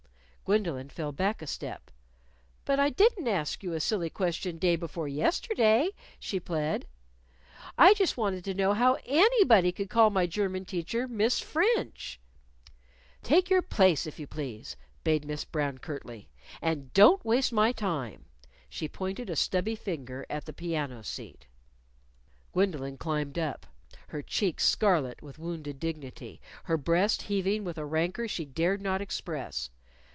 Gwendolyn 0.43 0.89
fell 0.89 1.13
back 1.13 1.41
a 1.41 1.47
step. 1.47 1.89
"But 2.65 2.77
I 2.77 2.89
didn't 2.89 3.29
ask 3.29 3.63
you 3.63 3.71
a 3.71 3.79
silly 3.79 4.09
question 4.09 4.57
day 4.57 4.75
before 4.75 5.07
yesterday," 5.07 5.91
she 6.19 6.41
plead. 6.41 6.87
"I 7.77 7.93
just 7.93 8.17
wanted 8.17 8.43
to 8.43 8.53
know 8.53 8.73
how 8.73 8.97
_any_body 9.07 9.73
could 9.73 9.89
call 9.89 10.09
my 10.09 10.27
German 10.27 10.65
teacher 10.65 11.07
Miss 11.07 11.39
French." 11.39 12.19
"Take 13.23 13.49
your 13.49 13.61
place, 13.61 14.05
if 14.05 14.19
you 14.19 14.27
please," 14.27 14.75
bade 15.05 15.23
Miss 15.23 15.45
Brown 15.45 15.77
curtly, 15.77 16.27
"and 16.61 16.91
don't 16.91 17.23
waste 17.23 17.53
my 17.53 17.71
time." 17.71 18.25
She 18.67 18.89
pointed 18.89 19.29
a 19.29 19.37
stubby 19.37 19.77
finger 19.77 20.25
at 20.29 20.43
the 20.43 20.51
piano 20.51 21.01
seat. 21.01 21.47
Gwendolyn 22.51 22.97
climbed 22.97 23.39
up, 23.39 23.67
her 24.09 24.21
cheeks 24.21 24.65
scarlet 24.65 25.21
with 25.21 25.39
wounded 25.39 25.79
dignity, 25.79 26.41
her 26.65 26.75
breast 26.75 27.21
heaving 27.21 27.63
with 27.63 27.77
a 27.77 27.85
rancor 27.85 28.27
she 28.27 28.43
dared 28.43 28.81
not 28.81 28.99
express. 29.01 29.69